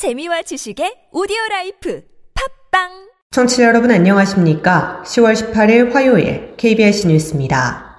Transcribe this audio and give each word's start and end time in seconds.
재미와 0.00 0.40
지식의 0.40 1.10
오디오 1.12 1.36
라이프 1.50 2.00
팟빵 2.32 3.10
청취자 3.32 3.64
여러분 3.64 3.90
안녕하십니까? 3.90 5.02
10월 5.04 5.34
18일 5.34 5.92
화요일 5.92 6.54
KBS 6.56 7.06
뉴스입니다. 7.06 7.96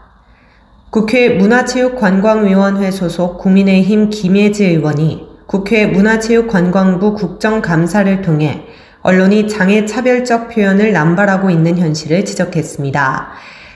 국회 0.89 1.29
문화체육관광위원회 1.29 2.89
소속 2.89 3.37
국민의힘 3.37 4.09
김예지 4.09 4.65
의원이 4.65 5.27
국회 5.45 5.85
문화체육관광부 5.85 7.13
국정감사를 7.13 8.23
통해 8.23 8.65
언론이 9.03 9.47
장애 9.47 9.85
차별적 9.85 10.49
표현을 10.49 10.93
남발하고 10.93 11.51
있는 11.51 11.77
현실을 11.77 12.25
지적했습니다. 12.25 13.31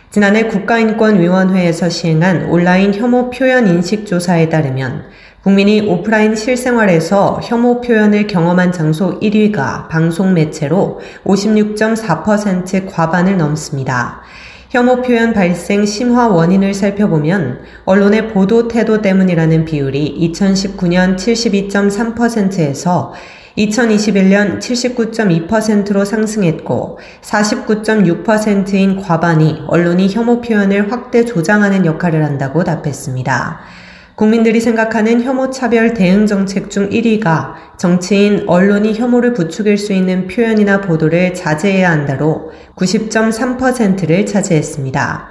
지난해 0.10 0.48
국가인권위원회에서 0.48 1.90
시행한 1.90 2.46
온라인 2.46 2.92
혐오 2.92 3.30
표현 3.30 3.68
인식 3.68 4.08
조사에 4.08 4.50
따르면 4.50 5.10
국민이 5.46 5.80
오프라인 5.82 6.36
실생활에서 6.36 7.40
혐오 7.44 7.80
표현을 7.80 8.26
경험한 8.26 8.72
장소 8.72 9.20
1위가 9.20 9.88
방송 9.90 10.34
매체로 10.34 11.00
56.4% 11.24 12.92
과반을 12.92 13.38
넘습니다. 13.38 14.24
혐오 14.72 15.04
표현 15.04 15.34
발생 15.34 15.86
심화 15.86 16.30
원인을 16.30 16.74
살펴보면 16.74 17.60
언론의 17.86 18.30
보도 18.30 18.68
태도 18.68 19.04
때문이라는 19.04 19.66
비율이 19.66 20.32
2019년 20.34 21.16
72.3%에서 21.16 23.14
2021년 23.56 24.58
79.2%로 24.58 26.06
상승했고 26.06 26.98
49.6%인 27.22 29.00
과반이 29.00 29.62
언론이 29.68 30.10
혐오 30.10 30.42
표현을 30.42 30.92
확대 30.92 31.24
조장하는 31.24 31.86
역할을 31.86 32.26
한다고 32.26 32.64
답했습니다. 32.64 33.85
국민들이 34.16 34.62
생각하는 34.62 35.24
혐오 35.24 35.50
차별 35.50 35.94
대응 35.94 36.26
정책 36.26 36.70
중 36.70 36.90
1위가 36.90 37.54
정치인, 37.78 38.46
언론이 38.48 38.94
혐오를 38.94 39.34
부추길 39.34 39.78
수 39.78 39.92
있는 39.92 40.28
표현이나 40.28 40.80
보도를 40.80 41.34
자제해야 41.34 41.92
한다로 41.92 42.52
90.3%를 42.78 44.26
차지했습니다. 44.26 45.28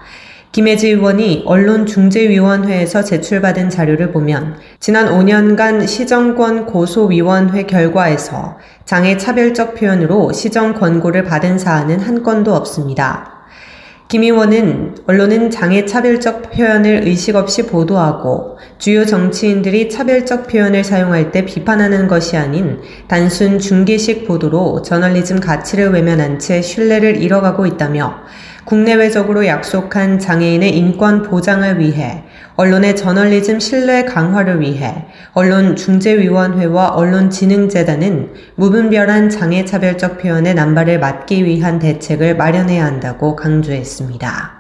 김혜지 0.53 0.91
의원이 0.91 1.45
언론중재위원회에서 1.47 3.03
제출받은 3.03 3.71
자료를 3.71 4.13
보면 4.13 4.59
지난 4.79 5.09
5년간 5.09 5.89
시정권 5.89 6.67
고소위원회 6.67 7.65
결과에서 7.65 8.59
장애 8.85 9.17
차별적 9.17 9.75
표현으로 9.75 10.33
시정 10.33 10.75
권고를 10.75 11.25
받은 11.25 11.59
사안은 11.59 12.01
한 12.01 12.23
건도 12.23 12.55
없습니다. 12.55 13.34
김 14.07 14.23
의원은 14.23 14.97
언론은 15.07 15.51
장애 15.51 15.87
차별적 15.87 16.51
표현을 16.51 17.05
의식 17.07 17.37
없이 17.37 17.67
보도하고 17.67 18.59
주요 18.79 19.07
정치인들이 19.07 19.89
차별적 19.89 20.47
표현을 20.47 20.85
사용할 20.85 21.33
때 21.33 21.47
비판하는 21.47 22.07
것이 22.07 22.37
아닌 22.37 22.81
단순 23.09 23.59
중계식 23.59 24.29
보도로 24.29 24.83
저널리즘 24.83 25.41
가치를 25.41 25.89
외면한 25.89 26.39
채 26.39 26.61
신뢰를 26.61 27.23
잃어가고 27.23 27.65
있다며 27.65 28.21
국내외적으로 28.65 29.47
약속한 29.47 30.19
장애인의 30.19 30.77
인권 30.77 31.23
보장을 31.23 31.79
위해 31.79 32.25
언론의 32.57 32.97
저널리즘 32.97 33.61
신뢰 33.61 34.05
강화를 34.05 34.61
위해 34.61 35.07
언론중재위원회와 35.33 36.89
언론진흥재단은 36.89 38.33
무분별한 38.55 39.29
장애차별적 39.29 40.19
표현의 40.19 40.55
남발을 40.55 41.01
막기 41.01 41.45
위한 41.45 41.79
대책을 41.79 42.37
마련해야 42.37 42.85
한다고 42.85 43.37
강조했습니다. 43.37 44.54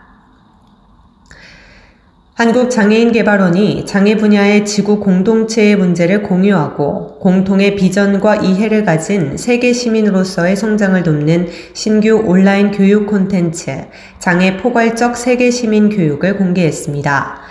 한국장애인개발원이 2.34 3.86
장애 3.86 4.16
분야의 4.16 4.66
지구 4.66 4.98
공동체의 4.98 5.76
문제를 5.76 6.24
공유하고 6.24 7.20
공통의 7.20 7.76
비전과 7.76 8.36
이해를 8.36 8.84
가진 8.84 9.36
세계 9.36 9.72
시민으로서의 9.72 10.56
성장을 10.56 11.00
돕는 11.04 11.48
신규 11.74 12.24
온라인 12.26 12.72
교육 12.72 13.06
콘텐츠 13.06 13.86
장애 14.18 14.56
포괄적 14.56 15.16
세계 15.16 15.52
시민 15.52 15.88
교육을 15.88 16.36
공개했습니다. 16.36 17.43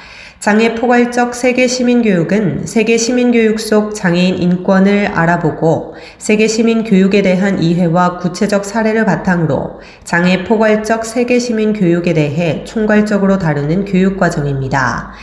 장애 0.43 0.75
포괄적 0.75 1.35
세계 1.35 1.67
시민교육은 1.67 2.65
세계 2.65 2.97
시민교육 2.97 3.61
속 3.61 3.95
장애인 3.95 4.39
인권을 4.39 5.07
알아보고 5.07 5.95
세계 6.17 6.49
시민교육에 6.49 7.21
대한 7.21 7.63
이해와 7.63 8.17
구체적 8.17 8.65
사례를 8.65 9.05
바탕으로 9.05 9.79
장애 10.03 10.43
포괄적 10.43 11.05
세계 11.05 11.39
시민교육에 11.39 12.13
대해 12.13 12.65
총괄적으로 12.65 13.37
다루는 13.37 13.85
교육과정입니다. 13.85 15.13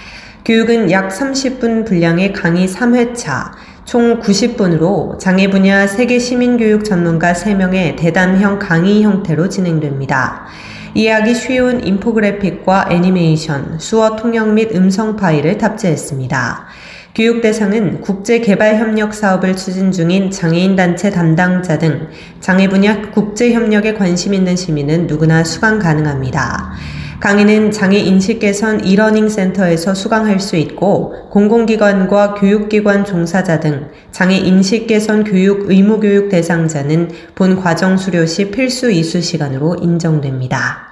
교육은 0.47 0.91
약 0.91 1.11
30분 1.11 1.85
분량의 1.85 2.33
강의 2.33 2.67
3회차, 2.67 3.51
총 3.85 4.21
90분으로 4.21 5.19
장애 5.19 5.51
분야 5.51 5.87
세계 5.87 6.19
시민교육 6.19 6.83
전문가 6.83 7.35
3명의 7.35 7.95
대담형 7.99 8.59
강의 8.59 9.03
형태로 9.03 9.51
진행됩니다. 9.51 10.47
이해하기 10.95 11.34
쉬운 11.34 11.87
인포그래픽과 11.87 12.89
애니메이션, 12.91 13.78
수어 13.78 14.17
통역 14.17 14.53
및 14.53 14.75
음성 14.75 15.17
파일을 15.17 15.56
탑재했습니다. 15.59 16.67
교육 17.15 17.41
대상은 17.43 18.01
국제 18.01 18.41
개발 18.41 18.77
협력 18.77 19.15
사업을 19.15 19.56
추진 19.56 19.93
중인 19.93 20.31
장애인 20.31 20.77
단체 20.77 21.11
담당자 21.11 21.78
등 21.78 22.09
장애 22.41 22.69
분야 22.69 23.11
국제 23.11 23.53
협력에 23.53 23.95
관심 23.95 24.33
있는 24.34 24.56
시민은 24.56 25.06
누구나 25.06 25.43
수강 25.45 25.78
가능합니다. 25.78 26.73
강의는 27.21 27.71
장애 27.71 27.99
인식 27.99 28.39
개선 28.39 28.83
이러닝 28.83 29.29
센터에서 29.29 29.95
수강할 29.95 30.41
수 30.41 30.57
있고 30.57 31.29
공공기관과 31.29 32.33
교육기관 32.35 33.05
종사자 33.05 33.61
등 33.61 33.91
장애 34.11 34.37
인식 34.37 34.87
개선 34.87 35.23
교육 35.25 35.71
의무 35.71 36.01
교육 36.01 36.31
대상자는 36.31 37.11
본 37.35 37.61
과정 37.61 37.99
수료 37.99 38.25
시 38.25 38.51
필수 38.51 38.91
이수 38.91 39.21
시간으로 39.21 39.77
인정됩니다. 39.83 40.89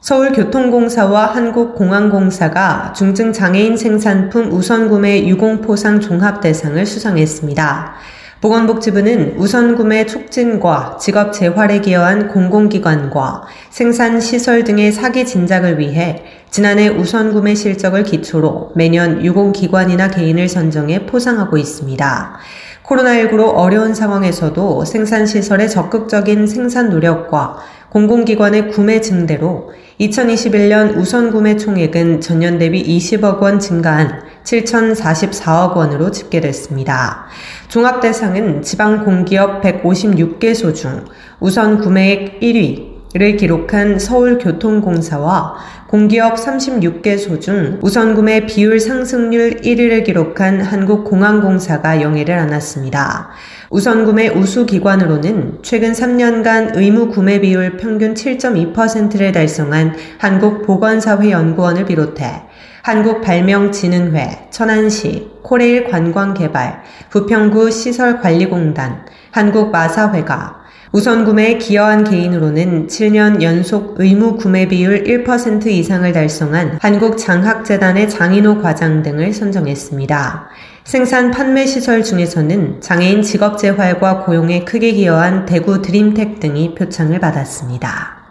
서울교통공사와 0.00 1.26
한국공항공사가 1.26 2.94
중증장애인 2.96 3.76
생산품 3.76 4.50
우선구매 4.52 5.28
유공포상 5.28 6.00
종합대상을 6.00 6.84
수상했습니다. 6.86 7.94
보건복지부는 8.42 9.36
우선 9.36 9.76
구매 9.76 10.04
촉진과 10.04 10.98
직업 11.00 11.32
재활에 11.32 11.80
기여한 11.80 12.26
공공기관과 12.26 13.42
생산시설 13.70 14.64
등의 14.64 14.90
사기 14.90 15.24
진작을 15.24 15.78
위해 15.78 16.24
지난해 16.50 16.88
우선 16.88 17.32
구매 17.32 17.54
실적을 17.54 18.02
기초로 18.02 18.72
매년 18.74 19.24
유공기관이나 19.24 20.08
개인을 20.08 20.48
선정해 20.48 21.06
포상하고 21.06 21.56
있습니다. 21.56 22.36
코로나19로 22.82 23.54
어려운 23.54 23.94
상황에서도 23.94 24.86
생산시설의 24.86 25.70
적극적인 25.70 26.48
생산 26.48 26.90
노력과 26.90 27.58
공공기관의 27.90 28.72
구매 28.72 29.00
증대로 29.00 29.70
2021년 30.00 30.96
우선 30.96 31.30
구매 31.30 31.56
총액은 31.56 32.20
전년 32.20 32.58
대비 32.58 32.82
20억 32.82 33.40
원 33.40 33.60
증가한 33.60 34.22
7,044억 34.42 35.76
원으로 35.76 36.10
집계됐습니다. 36.10 37.26
종합대상은 37.72 38.60
지방 38.60 39.02
공기업 39.02 39.62
156개소 39.62 40.74
중 40.74 41.06
우선 41.40 41.80
구매액 41.80 42.38
1위를 42.40 43.38
기록한 43.38 43.98
서울교통공사와 43.98 45.54
공기업 45.88 46.34
36개소 46.34 47.40
중 47.40 47.78
우선 47.80 48.14
구매 48.14 48.44
비율 48.44 48.78
상승률 48.78 49.62
1위를 49.62 50.04
기록한 50.04 50.60
한국공항공사가 50.60 52.02
영예를 52.02 52.38
안았습니다. 52.38 53.30
우선 53.70 54.04
구매 54.04 54.28
우수 54.28 54.66
기관으로는 54.66 55.60
최근 55.62 55.92
3년간 55.92 56.76
의무 56.76 57.08
구매 57.08 57.40
비율 57.40 57.78
평균 57.78 58.12
7.2%를 58.12 59.32
달성한 59.32 59.94
한국보건사회연구원을 60.18 61.86
비롯해 61.86 62.42
한국발명진흥회, 62.82 64.48
천안시, 64.50 65.30
코레일 65.42 65.88
관광개발, 65.88 66.82
부평구 67.10 67.70
시설관리공단, 67.70 69.06
한국마사회가 69.30 70.62
우선 70.90 71.24
구매에 71.24 71.56
기여한 71.56 72.04
개인으로는 72.04 72.86
7년 72.86 73.40
연속 73.40 73.94
의무 73.98 74.36
구매 74.36 74.68
비율 74.68 75.04
1% 75.04 75.66
이상을 75.66 76.12
달성한 76.12 76.78
한국장학재단의 76.82 78.10
장인호 78.10 78.60
과장 78.60 79.02
등을 79.02 79.32
선정했습니다. 79.32 80.48
생산 80.84 81.30
판매 81.30 81.64
시설 81.64 82.02
중에서는 82.02 82.82
장애인 82.82 83.22
직업 83.22 83.56
재활과 83.56 84.24
고용에 84.24 84.64
크게 84.64 84.92
기여한 84.92 85.46
대구 85.46 85.80
드림텍 85.80 86.40
등이 86.40 86.74
표창을 86.74 87.20
받았습니다. 87.20 88.21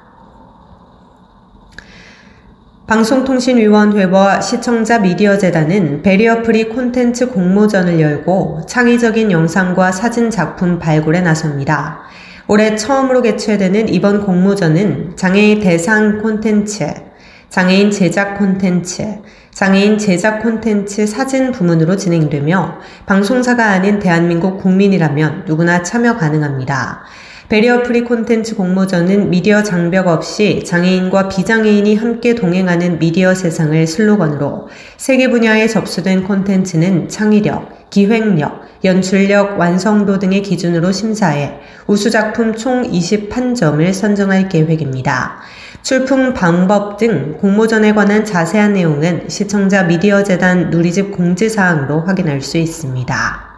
방송통신위원회와 2.92 4.42
시청자 4.42 5.00
미디어재단은 5.00 6.02
베리어프리 6.02 6.68
콘텐츠 6.68 7.30
공모전을 7.30 8.02
열고 8.02 8.66
창의적인 8.68 9.32
영상과 9.32 9.94
사진 9.94 10.30
작품 10.30 10.78
발굴에 10.78 11.22
나섭니다. 11.22 12.02
올해 12.50 12.76
처음으로 12.76 13.22
개최되는 13.22 13.88
이번 13.88 14.26
공모전은 14.26 15.16
장애인 15.16 15.62
대상 15.62 16.22
콘텐츠, 16.22 16.94
장애인 17.48 17.92
제작 17.92 18.38
콘텐츠, 18.38 19.20
장애인 19.52 19.98
제작 19.98 20.42
콘텐츠 20.42 21.08
사진 21.08 21.54
부문으로 21.54 21.96
진행되며 21.96 22.80
방송사가 23.06 23.68
아닌 23.68 24.00
대한민국 24.00 24.58
국민이라면 24.62 25.46
누구나 25.48 25.82
참여 25.82 26.18
가능합니다. 26.18 27.06
배리어 27.52 27.84
프리 27.84 28.06
콘텐츠 28.06 28.56
공모전은 28.56 29.30
미디어 29.30 29.62
장벽 29.62 30.08
없이 30.08 30.64
장애인과 30.66 31.28
비장애인이 31.28 31.98
함께 31.98 32.34
동행하는 32.34 32.98
미디어 32.98 33.36
세상을 33.36 33.86
슬로건으로 33.88 34.70
세 34.96 35.10
개 35.10 35.30
분야에 35.30 35.68
접수된 35.68 36.24
콘텐츠는 36.24 37.10
창의력, 37.10 37.90
기획력, 37.90 38.62
연출력, 38.86 39.60
완성도 39.60 40.18
등의 40.18 40.44
기준으로 40.44 40.94
심사해 40.94 41.60
우수작품 41.88 42.56
총 42.56 42.90
20판점을 42.90 43.92
선정할 43.92 44.48
계획입니다. 44.48 45.42
출품 45.82 46.34
방법 46.34 46.96
등 46.96 47.38
공모전에 47.38 47.94
관한 47.94 48.24
자세한 48.24 48.76
내용은 48.76 49.26
시청자 49.28 49.84
미디어 49.84 50.24
재단 50.24 50.70
누리집 50.70 51.12
공지사항으로 51.12 52.00
확인할 52.04 52.40
수 52.40 52.58
있습니다. 52.58 53.51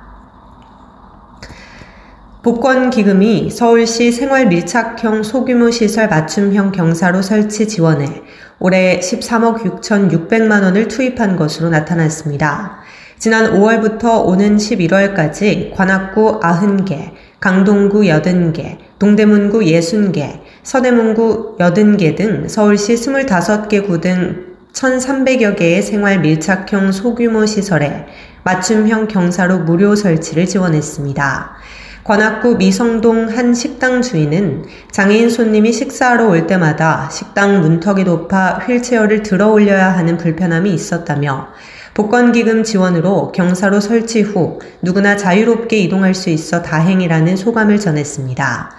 복권 2.44 2.90
기금이 2.90 3.52
서울시 3.52 4.12
생활 4.12 4.48
밀착형 4.48 5.24
소규모 5.24 5.72
시설 5.72 6.10
맞춤형 6.10 6.74
경사로 6.74 7.22
설치 7.22 7.70
지원에 7.70 8.22
올해 8.60 9.00
13억 9.00 9.64
6,600만 9.80 10.62
원을 10.64 10.90
투입한 10.90 11.38
것으로 11.38 11.70
나타났습니다. 11.70 12.80
지난 13.18 13.54
5월부터 13.54 14.26
오는 14.26 14.58
11월까지 14.58 15.74
관악구 15.74 16.42
90개, 16.42 17.12
강동구 17.40 18.02
80개, 18.02 18.78
동대문구 19.00 19.62
60개, 19.62 20.42
서대문구 20.64 21.56
80개 21.58 22.18
등 22.18 22.50
서울시 22.50 22.96
25개 22.96 23.88
구 23.88 24.02
등 24.02 24.54
1,300여 24.74 25.56
개의 25.56 25.82
생활 25.82 26.20
밀착형 26.20 26.92
소규모 26.92 27.46
시설에 27.46 28.06
맞춤형 28.44 29.08
경사로 29.08 29.60
무료 29.60 29.96
설치를 29.96 30.46
지원했습니다. 30.46 31.56
관악구 32.04 32.58
미성동 32.58 33.30
한 33.30 33.54
식당 33.54 34.02
주인은 34.02 34.66
장애인 34.92 35.30
손님이 35.30 35.72
식사하러 35.72 36.28
올 36.28 36.48
때마다 36.48 37.10
식당 37.10 37.62
문턱이 37.62 38.04
높아 38.04 38.60
휠체어를 38.66 39.24
들어 39.24 39.50
올려야 39.50 39.96
하는 39.96 40.18
불편함이 40.18 40.74
있었다며 40.74 41.48
복권기금 41.94 42.64
지원으로 42.64 43.32
경사로 43.32 43.80
설치 43.80 44.22
후 44.22 44.60
누구나 44.82 45.16
자유롭게 45.16 45.78
이동할 45.78 46.14
수 46.14 46.30
있어 46.30 46.62
다행이라는 46.62 47.38
소감을 47.38 47.80
전했습니다. 47.80 48.72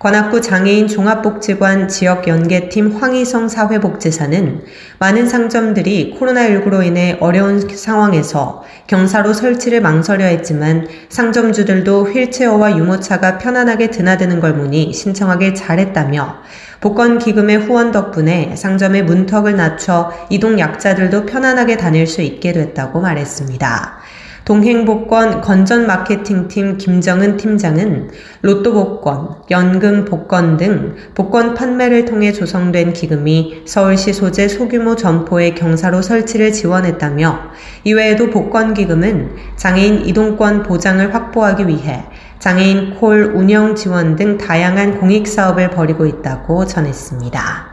관악구 0.00 0.40
장애인 0.40 0.88
종합복지관 0.88 1.88
지역연계팀 1.88 2.96
황희성 2.96 3.50
사회복지사는 3.50 4.62
많은 4.98 5.28
상점들이 5.28 6.16
코로나19로 6.18 6.82
인해 6.86 7.18
어려운 7.20 7.68
상황에서 7.68 8.64
경사로 8.86 9.34
설치를 9.34 9.82
망설여 9.82 10.24
했지만 10.24 10.88
상점주들도 11.10 12.12
휠체어와 12.12 12.78
유모차가 12.78 13.36
편안하게 13.36 13.90
드나드는 13.90 14.40
걸 14.40 14.54
보니 14.54 14.94
신청하길 14.94 15.54
잘했다며 15.54 16.38
복권 16.80 17.18
기금의 17.18 17.58
후원 17.58 17.92
덕분에 17.92 18.56
상점의 18.56 19.04
문턱을 19.04 19.54
낮춰 19.54 20.12
이동 20.30 20.58
약자들도 20.58 21.26
편안하게 21.26 21.76
다닐 21.76 22.06
수 22.06 22.22
있게 22.22 22.54
됐다고 22.54 23.02
말했습니다. 23.02 23.99
동행복권 24.50 25.42
건전 25.42 25.86
마케팅팀 25.86 26.76
김정은 26.76 27.36
팀장은 27.36 28.10
로또 28.42 28.72
복권, 28.72 29.36
연금 29.48 30.04
복권 30.04 30.56
등 30.56 30.96
복권 31.14 31.54
판매를 31.54 32.04
통해 32.04 32.32
조성된 32.32 32.92
기금이 32.92 33.62
서울시 33.64 34.12
소재 34.12 34.48
소규모 34.48 34.96
점포의 34.96 35.54
경사로 35.54 36.02
설치를 36.02 36.52
지원했다며 36.52 37.38
이외에도 37.84 38.30
복권 38.30 38.74
기금은 38.74 39.36
장애인 39.54 40.04
이동권 40.06 40.64
보장을 40.64 41.14
확보하기 41.14 41.68
위해 41.68 42.02
장애인 42.40 42.96
콜 42.96 43.32
운영 43.36 43.76
지원 43.76 44.16
등 44.16 44.36
다양한 44.36 44.98
공익 44.98 45.28
사업을 45.28 45.70
벌이고 45.70 46.06
있다고 46.06 46.66
전했습니다. 46.66 47.69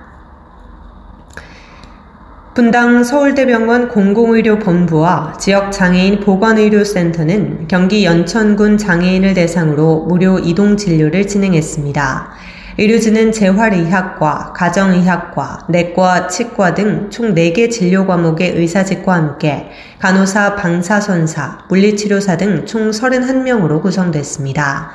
분당 2.58 3.04
서울대병원 3.04 3.88
공공의료본부와 3.90 5.38
지역장애인 5.40 6.22
보건의료센터는 6.22 7.68
경기 7.68 8.04
연천군 8.04 8.80
장애인을 8.80 9.36
대상으로 9.36 10.06
무료 10.08 10.40
이동 10.40 10.76
진료를 10.76 11.28
진행했습니다. 11.28 12.32
의료진은 12.80 13.32
재활의학과, 13.32 14.54
가정의학과, 14.56 15.68
내과, 15.70 16.28
치과 16.30 16.74
등 16.74 17.12
총 17.12 17.36
4개 17.36 17.70
진료 17.70 18.08
과목의 18.08 18.54
의사직과 18.58 19.14
함께 19.14 19.70
간호사, 20.00 20.56
방사선사, 20.56 21.60
물리치료사 21.70 22.38
등 22.38 22.66
총 22.66 22.90
31명으로 22.90 23.84
구성됐습니다. 23.84 24.94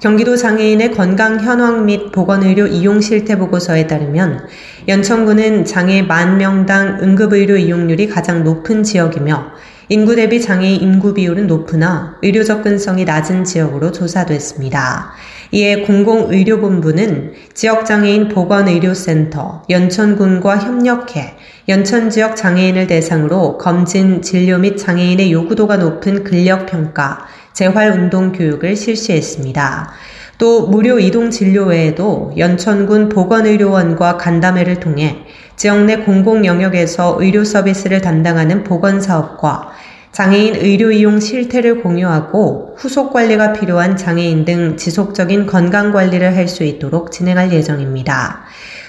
경기도 0.00 0.34
장애인의 0.34 0.92
건강 0.92 1.40
현황 1.40 1.84
및 1.84 2.10
보건의료 2.10 2.66
이용 2.66 3.02
실태 3.02 3.36
보고서에 3.36 3.86
따르면 3.86 4.46
연천구는 4.88 5.66
장애 5.66 6.00
만 6.00 6.38
명당 6.38 7.00
응급의료 7.02 7.58
이용률이 7.58 8.08
가장 8.08 8.42
높은 8.42 8.82
지역이며 8.82 9.52
인구 9.90 10.16
대비 10.16 10.40
장애 10.40 10.70
인구 10.70 11.12
비율은 11.12 11.46
높으나 11.46 12.16
의료 12.22 12.44
접근성이 12.44 13.04
낮은 13.04 13.44
지역으로 13.44 13.92
조사됐습니다. 13.92 15.12
이에 15.52 15.82
공공의료본부는 15.82 17.32
지역장애인 17.52 18.28
보건의료센터 18.28 19.64
연천군과 19.68 20.58
협력해 20.60 21.34
연천 21.68 22.08
지역 22.08 22.36
장애인을 22.36 22.86
대상으로 22.86 23.58
검진, 23.58 24.22
진료 24.22 24.58
및 24.58 24.76
장애인의 24.76 25.30
요구도가 25.32 25.76
높은 25.76 26.24
근력 26.24 26.66
평가, 26.66 27.26
재활운동 27.52 28.32
교육을 28.32 28.76
실시했습니다. 28.76 29.92
또 30.38 30.68
무료 30.68 30.98
이동 30.98 31.30
진료 31.30 31.64
외에도 31.66 32.32
연천군 32.38 33.10
보건의료원과 33.10 34.16
간담회를 34.16 34.80
통해 34.80 35.26
지역 35.56 35.84
내 35.84 35.98
공공 35.98 36.46
영역에서 36.46 37.16
의료 37.20 37.44
서비스를 37.44 38.00
담당하는 38.00 38.64
보건 38.64 39.00
사업과 39.00 39.72
장애인 40.12 40.56
의료 40.56 40.90
이용 40.90 41.20
실태를 41.20 41.82
공유하고 41.82 42.74
후속 42.78 43.12
관리가 43.12 43.52
필요한 43.52 43.96
장애인 43.96 44.44
등 44.44 44.76
지속적인 44.76 45.46
건강 45.46 45.92
관리를 45.92 46.34
할 46.34 46.48
수 46.48 46.64
있도록 46.64 47.12
진행할 47.12 47.52
예정입니다. 47.52 48.40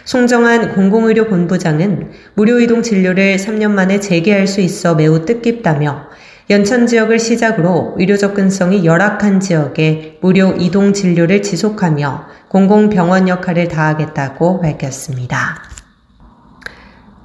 송정한 0.05 0.73
공공의료 0.73 1.27
본부장은 1.27 2.11
무료 2.33 2.59
이동 2.59 2.81
진료를 2.81 3.35
3년 3.37 3.71
만에 3.71 3.99
재개할 3.99 4.47
수 4.47 4.61
있어 4.61 4.95
매우 4.95 5.25
뜻깊다며 5.25 6.07
연천 6.51 6.85
지역을 6.85 7.17
시작으로 7.17 7.95
의료 7.97 8.17
접근성이 8.17 8.83
열악한 8.83 9.39
지역에 9.39 10.17
무료 10.19 10.53
이동 10.59 10.91
진료를 10.91 11.41
지속하며 11.41 12.25
공공병원 12.49 13.29
역할을 13.29 13.69
다하겠다고 13.69 14.59
밝혔습니다. 14.59 15.63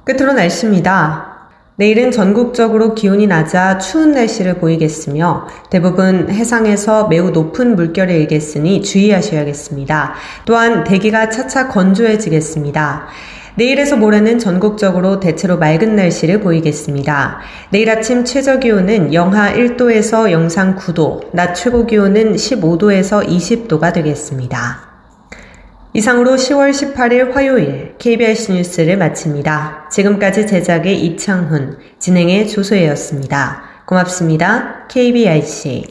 끝으로 0.05 0.31
날씨입니다. 0.31 1.49
내일은 1.75 2.11
전국적으로 2.11 2.95
기온이 2.95 3.27
낮아 3.27 3.79
추운 3.79 4.13
날씨를 4.13 4.59
보이겠으며 4.59 5.47
대부분 5.69 6.29
해상에서 6.29 7.09
매우 7.09 7.31
높은 7.31 7.75
물결을 7.75 8.15
일겠으니 8.15 8.81
주의하셔야겠습니다. 8.81 10.13
또한 10.45 10.85
대기가 10.85 11.29
차차 11.29 11.67
건조해지겠습니다. 11.67 13.07
내일에서 13.57 13.95
모레는 13.95 14.37
전국적으로 14.37 15.19
대체로 15.19 15.57
맑은 15.57 15.95
날씨를 15.95 16.41
보이겠습니다. 16.41 17.39
내일 17.71 17.89
아침 17.89 18.23
최저 18.23 18.59
기온은 18.59 19.15
영하 19.15 19.51
1도에서 19.51 20.29
영상 20.31 20.75
9도, 20.75 21.31
낮 21.33 21.55
최고 21.55 21.87
기온은 21.87 22.35
15도에서 22.35 23.27
20도가 23.27 23.93
되겠습니다. 23.93 24.87
이상으로 25.93 26.35
10월 26.35 26.69
18일 26.69 27.33
화요일 27.33 27.95
KBS 27.97 28.51
뉴스를 28.51 28.95
마칩니다. 28.97 29.89
지금까지 29.91 30.45
제작의 30.45 31.03
이창훈, 31.03 31.79
진행의 31.97 32.49
조소혜였습니다. 32.49 33.63
고맙습니다. 33.87 34.85
KBIC. 34.87 35.87